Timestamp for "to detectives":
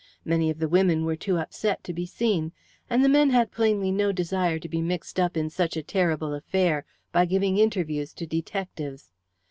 8.15-9.11